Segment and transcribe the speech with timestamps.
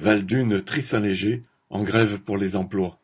[0.00, 2.98] Val-d'Une Trissin-Léger, en grève pour les emplois.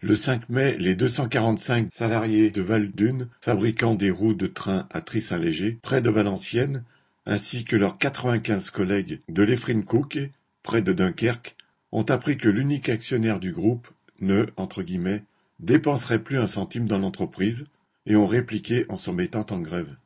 [0.00, 5.80] Le 5 mai, les 245 salariés de Val-d'Une, fabricant des roues de train à Trissin-Léger,
[5.82, 6.84] près de Valenciennes,
[7.26, 10.20] ainsi que leurs 95 collègues de Lefrin Cook,
[10.62, 11.56] près de Dunkerque,
[11.90, 13.88] ont appris que l'unique actionnaire du groupe
[14.20, 15.24] ne entre guillemets,
[15.58, 17.66] dépenserait plus un centime dans l'entreprise,
[18.06, 19.96] et ont répliqué en se mettant en grève.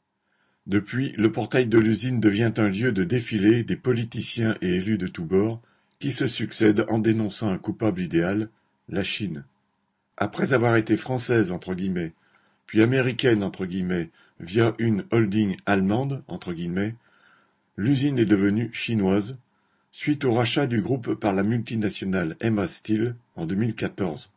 [0.66, 5.06] Depuis, le portail de l'usine devient un lieu de défilé des politiciens et élus de
[5.06, 5.60] tous bords
[6.00, 8.48] qui se succèdent en dénonçant un coupable idéal,
[8.88, 9.44] la Chine.
[10.16, 12.12] Après avoir été française entre guillemets,
[12.66, 16.94] puis américaine entre guillemets, via une holding allemande entre guillemets,
[17.76, 19.38] l'usine est devenue chinoise,
[19.92, 24.30] suite au rachat du groupe par la multinationale Emma Steel en 2014.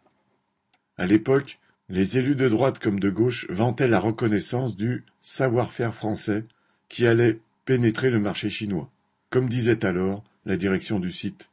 [0.97, 6.45] À l'époque, les élus de droite comme de gauche vantaient la reconnaissance du savoir-faire français
[6.89, 8.89] qui allait pénétrer le marché chinois,
[9.30, 11.49] comme disait alors la direction du site.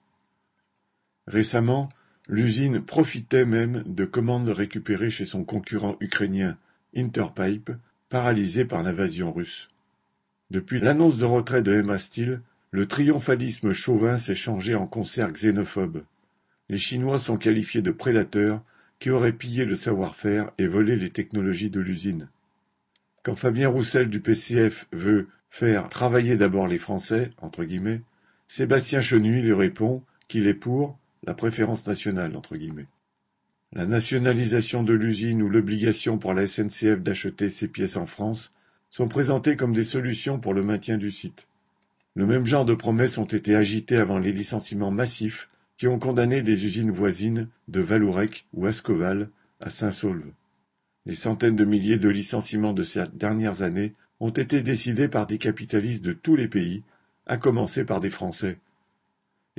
[1.27, 1.89] Récemment,
[2.29, 6.57] l'usine profitait même de commandes récupérées chez son concurrent ukrainien
[6.97, 7.71] Interpipe,
[8.09, 9.69] paralysé par l'invasion russe.
[10.51, 12.41] Depuis l'annonce de retrait de Emma Steel,
[12.73, 16.03] le triomphalisme chauvin s'est changé en concert xénophobe.
[16.69, 18.63] Les Chinois sont qualifiés de prédateurs
[19.01, 22.29] qui auraient pillé le savoir-faire et volé les technologies de l'usine.
[23.23, 28.03] Quand Fabien Roussel du PCF veut faire travailler d'abord les Français, entre guillemets,
[28.47, 32.33] Sébastien Chenuy lui répond qu'il est pour la préférence nationale.
[33.73, 38.53] La nationalisation de l'usine ou l'obligation pour la SNCF d'acheter ses pièces en France
[38.89, 41.47] sont présentées comme des solutions pour le maintien du site.
[42.17, 46.43] Le même genre de promesses ont été agitées avant les licenciements massifs qui ont condamné
[46.43, 50.33] des usines voisines de Valourec ou Ascoval à Saint-Saulve.
[51.07, 55.39] Les centaines de milliers de licenciements de ces dernières années ont été décidés par des
[55.39, 56.83] capitalistes de tous les pays,
[57.27, 58.59] à commencer par des Français.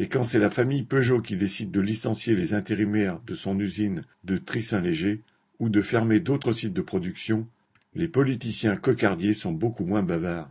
[0.01, 4.03] Et quand c'est la famille Peugeot qui décide de licencier les intérimaires de son usine
[4.23, 5.21] de Trissin-Léger
[5.59, 7.47] ou de fermer d'autres sites de production,
[7.93, 10.49] les politiciens cocardiers sont beaucoup moins bavards.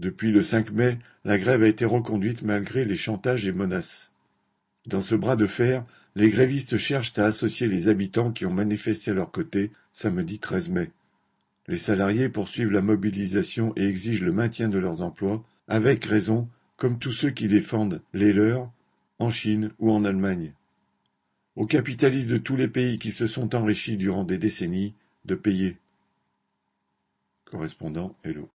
[0.00, 4.12] Depuis le 5 mai, la grève a été reconduite malgré les chantages et menaces.
[4.86, 9.12] Dans ce bras de fer, les grévistes cherchent à associer les habitants qui ont manifesté
[9.12, 10.90] à leur côté samedi 13 mai.
[11.68, 16.98] Les salariés poursuivent la mobilisation et exigent le maintien de leurs emplois, avec raison, comme
[16.98, 18.70] tous ceux qui défendent les leurs,
[19.18, 20.54] en Chine ou en Allemagne.
[21.56, 24.94] Aux capitalistes de tous les pays qui se sont enrichis durant des décennies
[25.24, 25.76] de payer.
[27.44, 28.46] Correspondant Hello.